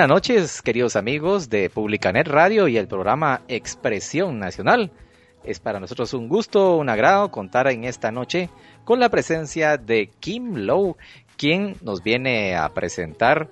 [0.00, 4.92] buenas noches, queridos amigos de Publicanet Radio y el programa Expresión Nacional.
[5.44, 8.48] Es para nosotros un gusto, un agrado contar en esta noche
[8.86, 10.96] con la presencia de Kim Lowe,
[11.36, 13.50] quien nos viene a presentar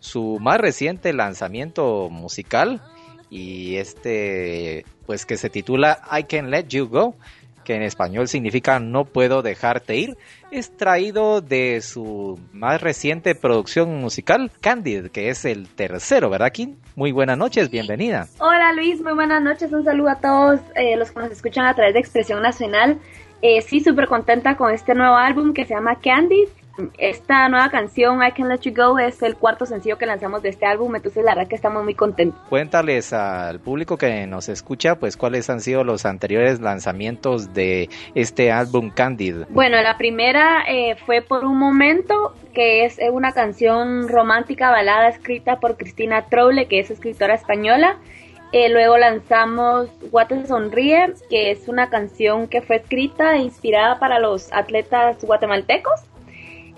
[0.00, 2.80] su más reciente lanzamiento musical
[3.28, 7.16] y este pues que se titula I Can Let You Go
[7.64, 10.16] que en español significa No puedo dejarte ir,
[10.50, 16.76] es traído de su más reciente producción musical, Candid, que es el tercero, ¿verdad, Kim?
[16.96, 18.26] Muy buenas noches, bienvenida.
[18.38, 21.74] Hola Luis, muy buenas noches, un saludo a todos eh, los que nos escuchan a
[21.74, 22.98] través de Expresión Nacional.
[23.40, 26.48] Eh, sí, súper contenta con este nuevo álbum que se llama Candid
[26.98, 30.50] esta nueva canción, I Can Let You Go, es el cuarto sencillo que lanzamos de
[30.50, 32.40] este álbum, entonces la verdad que estamos muy contentos.
[32.48, 38.50] Cuéntales al público que nos escucha, pues cuáles han sido los anteriores lanzamientos de este
[38.50, 39.44] álbum Candid.
[39.50, 45.60] Bueno, la primera eh, fue por un momento, que es una canción romántica balada escrita
[45.60, 47.98] por Cristina Troule, que es escritora española.
[48.52, 54.18] Eh, luego lanzamos Guate Sonríe, que es una canción que fue escrita e inspirada para
[54.18, 56.02] los atletas guatemaltecos.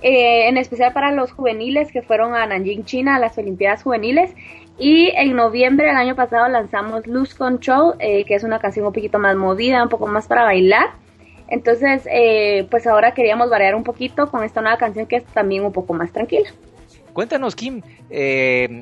[0.06, 4.34] Eh, en especial para los juveniles que fueron a Nanjing, China, a las Olimpiadas Juveniles.
[4.78, 8.92] Y en noviembre del año pasado lanzamos Lose Control, eh, que es una canción un
[8.92, 10.91] poquito más movida, un poco más para bailar.
[11.48, 15.64] Entonces, eh, pues ahora queríamos variar un poquito con esta nueva canción que es también
[15.64, 16.50] un poco más tranquila.
[17.14, 17.80] Cuéntanos, Kim,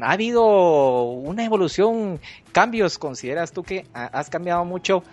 [0.02, 2.18] ¿ha habido una evolución,
[2.50, 2.98] cambios?
[2.98, 5.04] ¿Consideras tú que has cambiado mucho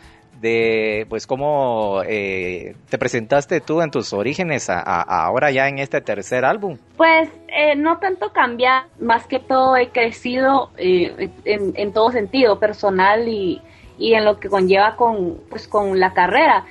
[0.42, 6.02] de pues cómo eh, te presentaste tú en tus orígenes a, ahora ya en este
[6.02, 6.78] tercer álbum.
[6.98, 13.28] Pues eh, no tanto cambiar, más que todo he crecido eh, en, todo sentido, personal
[13.28, 13.62] y,
[13.98, 16.66] y, en lo que conlleva con, pues, con la carrera.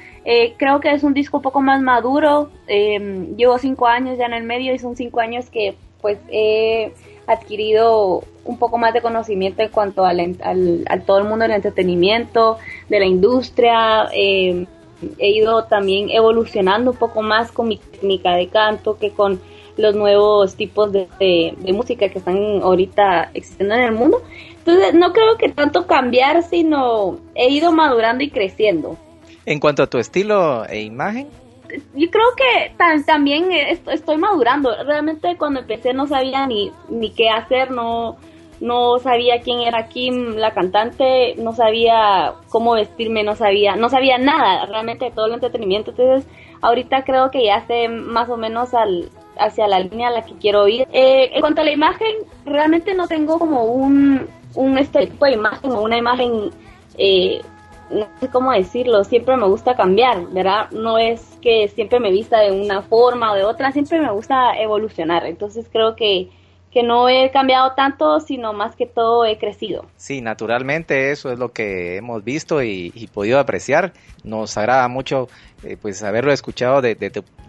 [0.56, 4.44] creo que es un disco un poco más maduro, llevo cinco años ya en el
[4.44, 6.92] medio y son cinco años que pues he
[7.28, 12.58] adquirido un poco más de conocimiento en cuanto al, al, todo el mundo del entretenimiento,
[12.88, 14.08] de la industria.
[14.12, 14.66] Eh,
[15.18, 19.40] he ido también evolucionando un poco más con mi técnica de canto que con
[19.76, 24.22] los nuevos tipos de, de, música que están ahorita existiendo en el mundo.
[24.58, 28.96] Entonces, no creo que tanto cambiar, sino he ido madurando y creciendo.
[29.46, 31.28] En cuanto a tu estilo e imagen,
[31.94, 32.74] yo creo que
[33.04, 34.70] también estoy madurando.
[34.84, 38.16] Realmente cuando empecé no sabía ni, ni qué hacer, no,
[38.60, 44.18] no sabía quién era Kim, la cantante, no sabía cómo vestirme, no sabía, no sabía
[44.18, 45.90] nada realmente de todo el entretenimiento.
[45.90, 46.28] Entonces,
[46.60, 50.34] ahorita creo que ya sé más o menos al, hacia la línea a la que
[50.34, 50.86] quiero ir.
[50.92, 52.14] Eh, en cuanto a la imagen,
[52.44, 56.50] realmente no tengo como un, un este tipo de imagen o una imagen
[56.96, 57.40] eh,
[57.90, 60.70] no sé cómo decirlo, siempre me gusta cambiar, ¿verdad?
[60.70, 64.58] No es que siempre me vista de una forma o de otra, siempre me gusta
[64.60, 65.26] evolucionar.
[65.26, 66.30] Entonces creo que
[66.70, 69.86] que no he cambiado tanto, sino más que todo he crecido.
[69.96, 73.92] Sí, naturalmente eso es lo que hemos visto y, podido apreciar.
[74.22, 75.28] Nos agrada mucho
[75.62, 76.94] eh, pues haberlo escuchado de,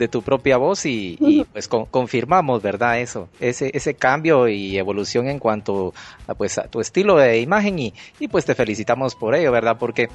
[0.09, 2.99] tu, propia voz y, pues confirmamos, ¿verdad?
[2.99, 5.93] Eso, ese, ese cambio y evolución en cuanto
[6.27, 7.93] a, pues, a tu estilo de imagen y,
[8.31, 9.77] pues te felicitamos por ello, ¿verdad?
[9.77, 10.07] Porque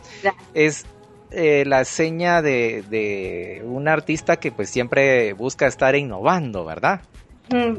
[0.54, 0.86] es
[1.30, 7.00] eh, la seña de, de un artista que pues siempre busca estar innovando, ¿verdad?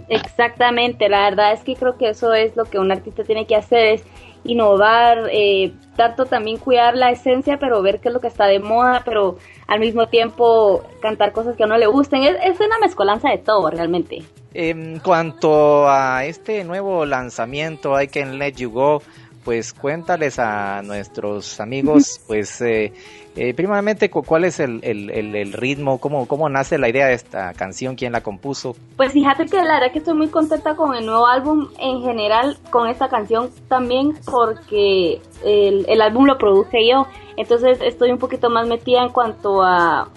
[0.10, 3.56] Exactamente, la verdad es que creo que eso es lo que un artista tiene que
[3.56, 4.04] hacer, es
[4.44, 8.60] innovar, eh, tanto también cuidar la esencia, pero ver qué es lo que está de
[8.60, 9.38] moda, pero
[9.68, 12.24] al mismo tiempo cantar cosas que a uno le gusten.
[12.24, 14.24] Es, es una mezcolanza de todo, realmente.
[14.54, 19.02] En cuanto a este nuevo lanzamiento, I Can Let You Go,
[19.46, 22.92] pues cuéntales a nuestros amigos, pues eh,
[23.36, 27.96] eh, primeramente cuál es el, el, ritmo, cómo, cómo nace la idea de esta canción,
[27.96, 28.76] quién la compuso.
[28.98, 32.58] Pues fíjate que la verdad que estoy muy contenta con el nuevo álbum en general,
[32.72, 37.06] con esta canción también porque el, el álbum lo produje yo,
[37.38, 40.10] entonces estoy un poquito más metida en cuanto a,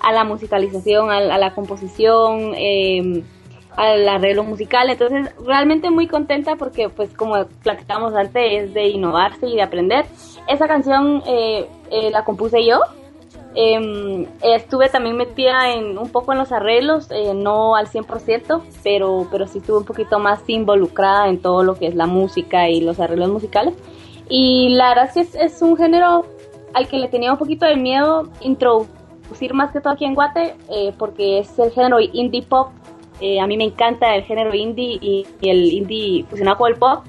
[0.00, 2.52] a la musicalización, a, a la composición.
[2.54, 3.24] Eh,
[3.76, 4.90] al arreglo musical.
[4.90, 10.06] Entonces, realmente muy contenta porque, pues, como platicamos antes, es de innovarse y de aprender.
[10.48, 12.80] Esa canción eh, eh, la compuse yo.
[13.56, 19.28] Em, estuve también metida en un poco en los arreglos, eh, no al 100%, pero,
[19.30, 22.80] pero sí estuve un poquito más involucrada en todo lo que es la música y
[22.80, 23.74] los arreglos musicales.
[24.28, 26.26] Y la verdad es que es, es un género
[26.72, 30.56] al que le tenía un poquito de miedo introducir más que todo aquí en Guate,
[30.98, 32.70] porque es el género indie pop
[33.20, 37.04] eh, a mí me encanta el género indie y, el indie fusionado con el pop,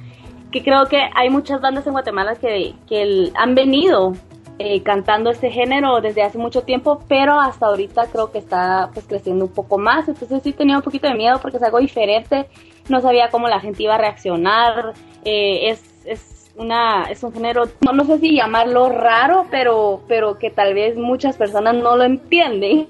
[0.51, 4.13] que creo que hay muchas bandas en Guatemala que, que han venido
[4.59, 9.05] eh, cantando este género desde hace mucho tiempo, pero hasta ahorita creo que está pues
[9.05, 12.47] creciendo un poco más, entonces sí tenía un poquito de miedo porque es algo diferente
[12.89, 14.93] no sabía cómo la gente iba a reaccionar.
[15.23, 20.37] Eh, es, es, una, es un género, no, no sé si llamarlo raro, pero, pero
[20.37, 22.87] que tal vez muchas personas no lo entienden.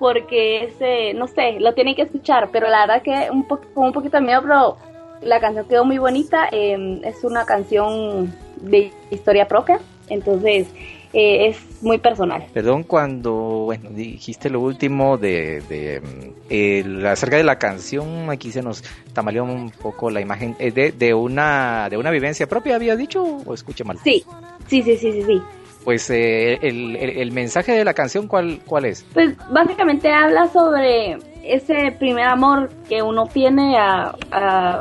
[0.00, 3.92] Porque ese, no sé, lo tienen que escuchar, pero la verdad que un con un
[3.92, 4.76] poquito de miedo, pero
[5.22, 6.48] la canción quedó muy bonita.
[6.50, 10.68] Em, es una canción de historia propia, entonces
[11.12, 12.46] eh, es muy personal.
[12.52, 18.82] Perdón, cuando bueno dijiste lo último de, de acerca de la canción, aquí se nos
[19.12, 23.22] tamaleó un poco la imagen eh, de, de una de una vivencia propia, había dicho
[23.22, 23.98] o escuché mal.
[24.02, 24.24] Sí,
[24.66, 25.42] sí, sí, sí, sí, sí.
[25.84, 29.04] Pues eh, el, el, mensaje de la canción, ¿cuál, ¿cuál es?
[29.14, 34.14] Pues básicamente habla sobre ese primer amor que uno tiene, a,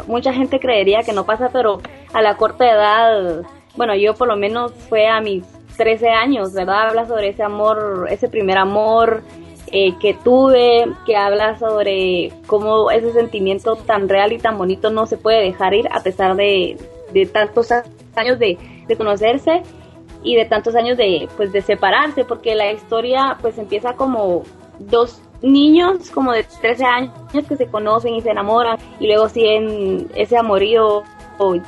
[0.07, 1.81] mucha gente creería que no pasa, pero
[2.13, 3.43] a la corta edad,
[3.75, 5.43] bueno, yo por lo menos fue a mis
[5.77, 6.89] 13 años, ¿verdad?
[6.89, 9.23] Habla sobre ese amor, ese primer amor
[9.71, 15.05] eh, que tuve, que habla sobre cómo ese sentimiento tan real y tan bonito no
[15.05, 16.77] se puede dejar ir a pesar de,
[17.13, 17.71] de tantos
[18.15, 18.57] años de,
[18.87, 19.61] de, conocerse
[20.23, 24.43] y de tantos años de, pues, de separarse, porque la historia pues empieza como
[24.79, 27.13] dos niños como de 13 años
[27.47, 31.03] que se conocen y se enamoran y luego siguen ese amorío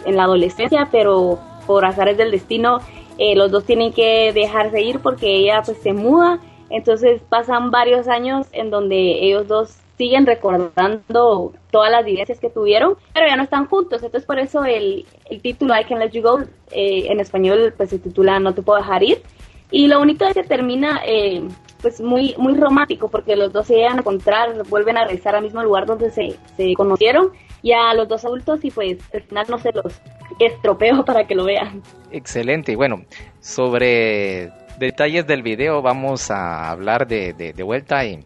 [0.06, 2.80] en la adolescencia, pero por azares del destino
[3.18, 6.40] eh, los dos tienen que dejarse ir porque ella pues se muda,
[6.70, 12.96] entonces pasan varios años en donde ellos dos siguen recordando todas las vivencias que tuvieron,
[13.14, 16.22] pero ya no están juntos, entonces por eso el, el título I Can Let You
[16.22, 16.40] Go
[16.72, 19.22] eh, en español pues se titula No te puedo dejar ir,
[19.70, 21.44] y lo único es que termina eh,
[21.82, 25.44] pues muy muy romántico porque los dos se llegan a encontrar, vuelven a regresar al
[25.44, 27.32] mismo lugar donde se, se conocieron
[27.64, 30.02] ya los dos adultos y pues al final no se los
[30.40, 31.82] estropeo para que lo vean.
[32.12, 33.04] Excelente, y bueno,
[33.40, 38.26] sobre detalles del video vamos a hablar de, de, vuelta y,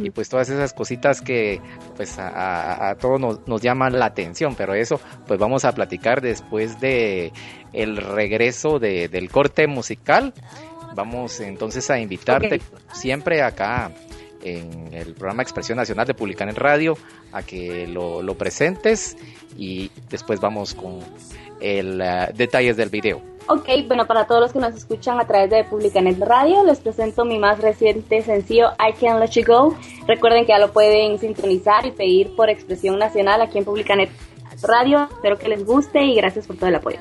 [0.00, 1.60] y, pues todas esas cositas que
[1.96, 6.20] pues a, a, todos nos, nos, llaman la atención, pero eso pues vamos a platicar
[6.20, 7.32] después de
[7.72, 10.32] el regreso de, del corte musical.
[10.94, 12.60] Vamos entonces a invitarte
[12.92, 13.92] siempre acá
[14.42, 16.98] en el programa Expresión Nacional de Publican en Radio
[17.32, 19.16] a que lo, lo presentes
[19.56, 21.00] y después vamos con
[21.60, 23.31] el uh, detalles del video.
[23.48, 27.24] Ok, bueno, para todos los que nos escuchan a través de Publicanet Radio, les presento
[27.24, 29.76] mi más reciente sencillo I Can't Let You Go.
[30.06, 34.10] Recuerden que ya lo pueden sintonizar y pedir por Expresión Nacional aquí en Publicanet
[34.62, 35.08] Radio.
[35.12, 36.98] Espero que les guste y gracias por todo el apoyo.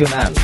[0.00, 0.39] Nacional.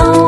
[0.00, 0.27] oh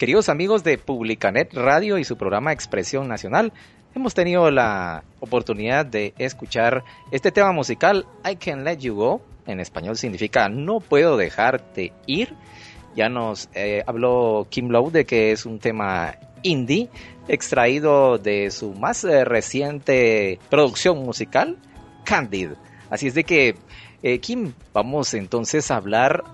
[0.00, 3.52] Queridos amigos de Publicanet Radio y su programa Expresión Nacional,
[3.94, 9.20] hemos tenido la oportunidad de escuchar este tema musical I Can Let You Go.
[9.46, 12.34] En español significa No puedo dejarte ir.
[12.96, 16.88] Ya nos eh, habló Kim Lowe de que es un tema indie
[17.28, 21.58] extraído de su más eh, reciente producción musical,
[22.04, 22.52] Candid.
[22.88, 23.54] Así es de que,
[24.02, 26.24] eh, Kim, vamos entonces a hablar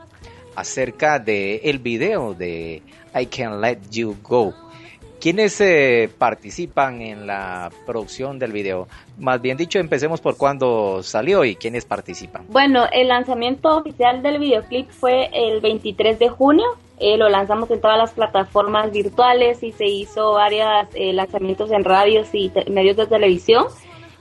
[0.57, 2.83] acerca de el video de
[3.15, 4.55] I Can Let You Go.
[5.21, 8.87] ¿Quiénes eh, participan en la producción del video?
[9.19, 12.45] Más bien dicho, empecemos por cuándo salió y quiénes participan.
[12.49, 16.67] Bueno, el lanzamiento oficial del videoclip fue el 23 de junio.
[16.99, 21.85] Eh, lo lanzamos en todas las plataformas virtuales y se hizo varios eh, lanzamientos en
[21.85, 23.67] radios y medios de televisión.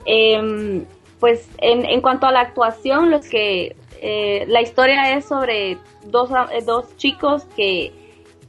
[0.05, 0.85] Em,
[1.19, 6.29] pues en, en, cuanto a la actuación, los que la historia es sobre dos,
[6.65, 7.91] dos chicos que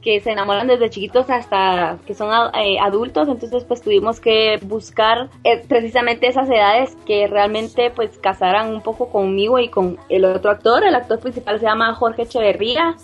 [0.07, 5.29] que se enamoran desde chiquitos hasta que son eh, adultos, entonces pues tuvimos que buscar
[5.43, 10.51] eh, precisamente esas edades que realmente pues casaran un poco conmigo y con el otro
[10.51, 12.95] actor, el actor principal se llama Jorge Echeverría,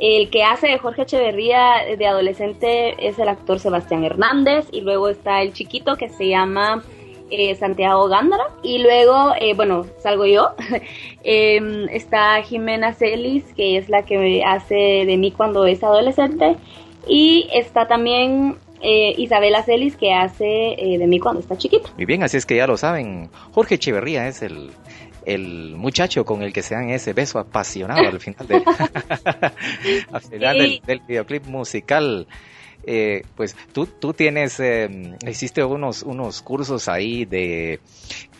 [0.00, 4.68] el que hace de Jorge Echeverría de adolescente es el actor Sebastián Hernández.
[4.70, 6.84] Y luego está el chiquito que se llama
[7.30, 8.44] eh, Santiago Gándara.
[8.62, 10.50] Y luego, eh, bueno, salgo yo.
[11.24, 16.56] Em, está Jimena Celis, que es la que hace de mí cuando es adolescente.
[17.06, 21.90] Y está también eh, Isabela Celis, que hace de mí cuando está chiquita.
[21.96, 23.28] Muy bien, así es que ya lo saben.
[23.52, 24.70] Jorge Echeverría es el,
[25.28, 28.46] el muchacho con el que se dan ese beso apasionado al final,
[30.12, 32.26] al final del, del, videoclip musical
[32.90, 34.88] eh, pues tú, tú tienes, eh,
[35.28, 37.80] hiciste unos, unos cursos ahí de,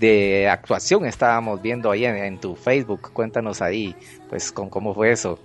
[0.01, 3.95] de actuación, estábamos viendo ahí en, tu Facebook, cuéntanos ahí,
[4.31, 5.39] pues con cómo fue eso.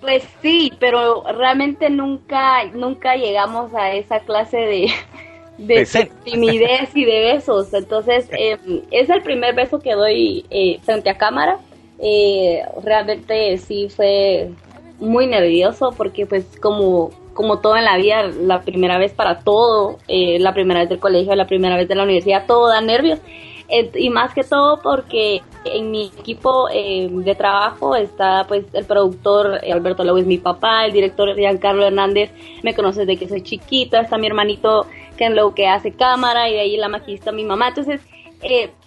[0.00, 4.90] Pues sí, pero realmente nunca, nunca llegamos a esa clase de,
[5.58, 7.74] de, timidez y de besos.
[7.74, 8.56] Entonces, eh,
[8.90, 11.58] es el primer beso que doy eh, frente a cámara.
[11.98, 14.50] Eh, realmente sí fue
[14.98, 19.98] muy nervioso porque pues como como todo en la vida, la primera vez para todo,
[20.08, 23.20] eh, la primera vez del colegio, la primera vez de la universidad, todo da nervios.
[23.68, 29.58] y más que todo porque en mi equipo eh, de trabajo está pues el productor
[29.62, 32.30] eh, Alberto Lau es mi papá, el director Giancarlo Hernández
[32.62, 36.52] me conoce desde que soy chiquita, está mi hermanito Ken Lowe que hace cámara y
[36.52, 37.68] de ahí la maquillista mi mamá.
[37.68, 38.00] Entonces,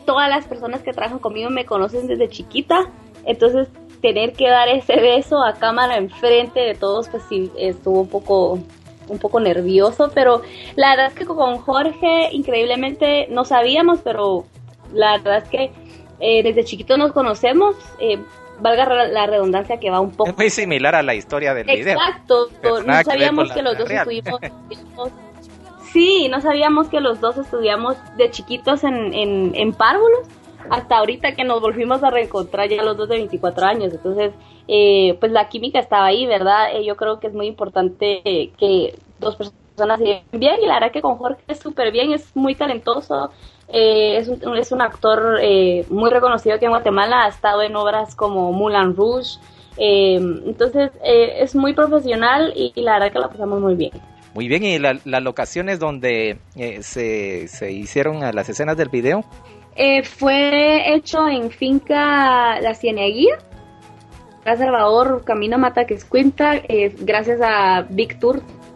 [0.05, 2.89] todas las personas que trabajan conmigo me conocen desde chiquita.
[3.25, 3.67] Entonces,
[4.01, 8.59] tener que dar ese beso a cámara enfrente de todos, pues sí, estuvo un poco
[9.09, 10.43] un poco nervioso, pero
[10.75, 14.45] la verdad es que con Jorge increíblemente no sabíamos, pero
[14.93, 15.71] la verdad es que
[16.19, 18.19] eh, desde chiquito nos conocemos, eh,
[18.59, 20.29] valga la redundancia que va un poco...
[20.29, 21.93] Es muy similar a la historia del video.
[21.93, 22.49] Exacto,
[22.85, 24.39] no sabíamos que, los dos estuvimos...
[25.91, 30.27] sí, no sabíamos que los dos estudiamos de chiquitos en, en, en párvulos
[30.69, 33.93] hasta ahorita que nos volvimos a reencontrar ya los dos de 24 años.
[33.93, 34.33] Entonces,
[34.67, 36.75] eh, pues la química estaba ahí, ¿verdad?
[36.75, 38.21] Eh, yo creo que es muy importante
[38.57, 42.35] que dos personas se bien y la verdad que con Jorge es súper bien, es
[42.35, 43.31] muy talentoso.
[43.67, 45.39] Eh, es, un, es un actor
[45.89, 49.39] muy reconocido aquí en Guatemala, ha estado en obras como Moulin Rouge,
[49.77, 53.91] entonces es muy profesional y, la verdad que la pasamos muy bien.
[54.33, 56.39] Muy bien, ¿y las locaciones donde
[56.81, 59.23] se, se hicieron las escenas del video?
[59.81, 63.37] Eh, fue hecho en finca La Cieneguía,
[64.43, 65.97] Salvador, Camino Mata que
[66.67, 68.17] eh, gracias a Big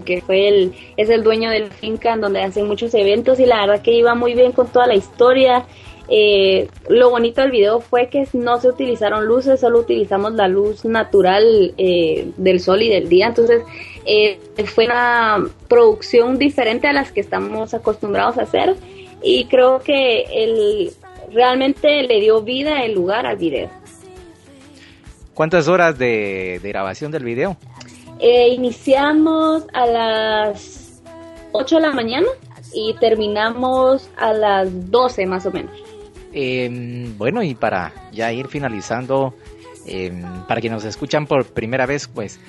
[0.06, 3.46] que fue el, es el dueño de la finca en donde hacen muchos eventos y
[3.46, 5.66] la verdad que iba muy bien con toda la historia.
[6.08, 10.86] Eh, lo bonito del video fue que no se utilizaron luces, solo utilizamos la luz
[10.86, 13.28] natural eh, del sol y del día.
[13.28, 13.62] Entonces
[14.06, 18.78] eh, fue una producción diferente a las que estamos acostumbrados a hacer
[19.24, 20.92] y creo que el,
[21.32, 23.70] realmente le dio vida el lugar al video.
[25.34, 27.58] ¿Cuántas horas de, grabación del video?
[28.22, 31.02] iniciamos a las
[31.52, 32.28] 8 de la mañana
[32.74, 35.72] y terminamos a las 12 más o menos.
[36.32, 39.34] Em, bueno, y para ya ir finalizando,
[39.86, 42.40] em, para quienes nos escuchan por primera vez, pues,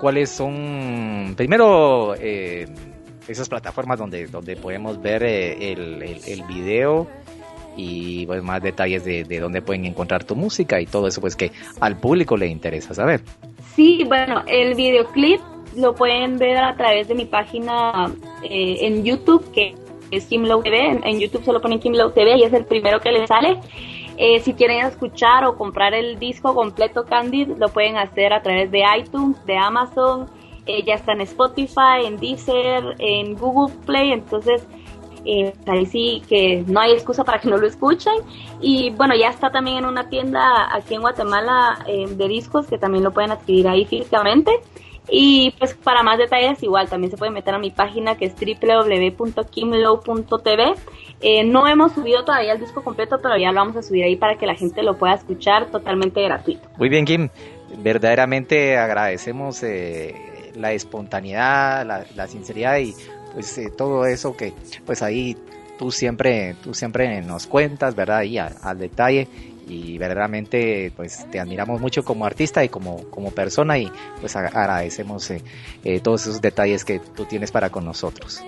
[0.00, 2.93] ¿cuáles son, primero, em,
[3.28, 7.06] esas plataformas donde, donde podemos ver eh, el, el, video
[7.76, 11.36] y pues, más detalles de, de dónde pueden encontrar tu música y todo eso, pues,
[11.36, 13.22] que al público le interesa saber?
[13.74, 15.40] Sí, bueno, el videoclip
[15.76, 18.12] lo pueden ver a través de mi página
[18.42, 19.74] eh, en YouTube, que
[20.10, 21.00] es Kimlow TV.
[21.02, 23.58] En, YouTube solo ponen Kimlow TV y es el primero que les sale.
[24.16, 28.70] Eh, si quieren escuchar o comprar el disco completo Candid, lo pueden hacer a través
[28.70, 30.28] de iTunes, de Amazon.
[30.66, 34.12] Eh, ya está en Spotify, en Deezer, en Google Play.
[34.12, 34.66] Entonces,
[35.24, 38.14] eh, ahí sí que no hay excusa para que no lo escuchen.
[38.60, 43.04] Y bueno, ya está también en una tienda aquí en Guatemala de discos que también
[43.04, 44.60] lo pueden adquirir ahí físicamente.
[45.08, 48.34] Y pues para más detalles igual también se puede meter a mi página que es
[48.34, 50.74] www.kimlow.tv.
[51.20, 54.16] Eh, no hemos subido todavía el disco completo, pero ya lo vamos a subir ahí
[54.16, 56.66] para que la gente lo pueda escuchar totalmente gratuito.
[56.78, 57.28] Muy bien, Kim.
[57.78, 60.14] Verdaderamente agradecemos eh,
[60.54, 62.94] la espontaneidad, la, sinceridad y
[63.32, 64.52] pues eh, todo eso que
[64.84, 65.36] pues ahí
[65.78, 68.18] tú siempre, tú siempre nos cuentas, ¿verdad?
[68.18, 69.28] Ahí al detalle
[69.66, 73.90] y verdaderamente pues te admiramos mucho como artista y como, como persona y
[74.20, 75.42] pues agradecemos eh,
[75.84, 78.42] eh, todos esos detalles que tú tienes para con nosotros.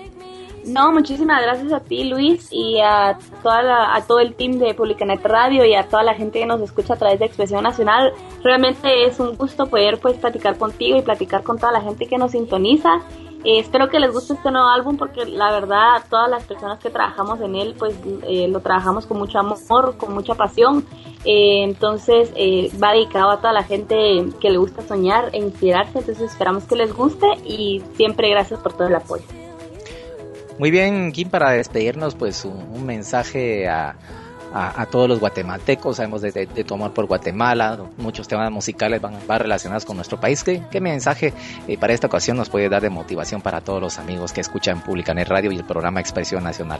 [0.67, 5.25] No, muchísimas gracias a ti Luis y a, toda a todo el team de Publicanet
[5.25, 8.13] Radio y a toda la gente que nos escucha a través de Expresión Nacional.
[8.43, 12.17] Realmente es un gusto poder pues platicar contigo y platicar con toda la gente que
[12.17, 13.01] nos sintoniza
[13.43, 16.89] eh, espero que les guste este nuevo álbum porque la verdad todas las personas que
[16.89, 20.85] trabajamos en él pues eh, lo trabajamos con mucho amor, con mucha pasión.
[21.23, 22.31] Eh, entonces
[22.81, 25.99] va dedicado a toda la gente que le gusta soñar e inspirarse.
[25.99, 29.23] Entonces esperamos que les guste y siempre gracias por todo el apoyo.
[30.59, 33.95] Muy bien, Kim, para despedirnos pues un mensaje a
[34.53, 39.15] a, todos los guatemaltecos, sabemos de, de, tu amor por Guatemala, muchos temas musicales van,
[39.27, 40.43] van relacionados con nuestro país.
[40.43, 41.33] ¿Qué, qué mensaje
[41.67, 44.83] eh, para esta ocasión nos puede dar de motivación para todos los amigos que escuchan
[44.83, 46.79] Publicanet Radio y el programa Expresión Nacional?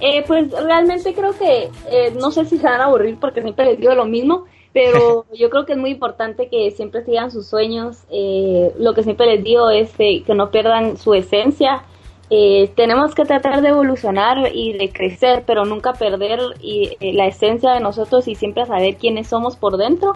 [0.00, 3.66] Eh, pues realmente creo que, eh, no sé si se van a aburrir porque siempre
[3.66, 7.46] les digo lo mismo, pero yo creo que es muy importante que siempre sigan sus
[7.46, 7.98] sueños.
[8.10, 11.84] lo que siempre les digo es que no pierdan su esencia,
[12.30, 17.72] eh, tenemos que tratar de evolucionar y de crecer, pero nunca perder eh, la esencia
[17.72, 20.14] de nosotros y siempre saber quiénes somos por dentro.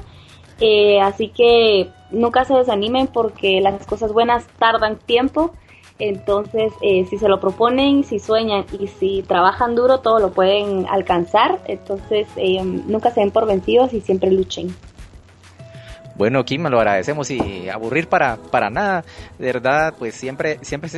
[0.60, 5.52] Eh, así que nunca se desanimen porque las cosas buenas tardan tiempo.
[6.00, 11.58] Entonces, si se lo proponen, si sueñan y si trabajan duro, todo lo pueden alcanzar.
[11.66, 12.28] Entonces,
[12.86, 14.72] nunca se den por vencidos y siempre luchen.
[16.14, 19.04] Bueno, Kim, lo agradecemos y aburrir para, para nada.
[19.40, 20.88] De verdad, pues siempre, siempre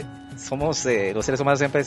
[0.41, 1.85] somos eh, los seres humanos siempre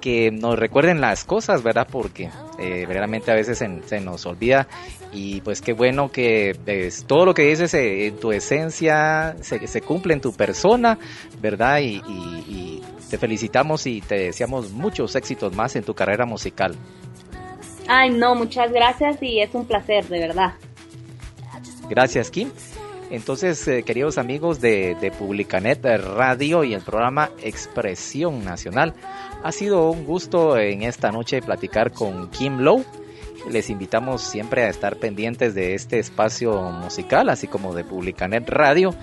[0.00, 1.86] que nos recuerden las cosas, ¿verdad?
[1.90, 4.66] Porque eh, verdaderamente a veces se, nos olvida
[5.12, 9.66] y pues qué bueno que pues, todo lo que dices eh, en tu esencia se,
[9.66, 10.98] se, cumple en tu persona,
[11.40, 11.78] ¿verdad?
[11.80, 16.74] Y, y te felicitamos y te deseamos muchos éxitos más en tu carrera musical.
[17.88, 20.54] Ay, no, muchas gracias y es un placer, de verdad.
[21.88, 22.50] Gracias, Kim.
[23.12, 28.94] Entonces, eh, queridos amigos de, de Publicanet Radio y el programa Expresión Nacional,
[29.42, 32.86] ha sido un gusto en esta noche platicar con Kim Lowe.
[33.50, 38.94] Les invitamos siempre a estar pendientes de este espacio musical, así como de Publicanet Radio,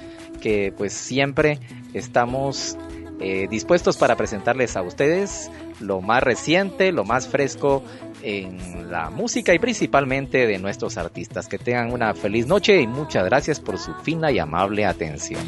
[0.42, 1.60] que pues siempre
[1.94, 2.80] estamos
[3.20, 7.84] eh, dispuestos para presentarles a ustedes lo más reciente, lo más fresco
[8.22, 11.48] en la música y principalmente de nuestros artistas.
[11.48, 15.42] Que tengan una feliz noche y muchas gracias por su fina y amable atención.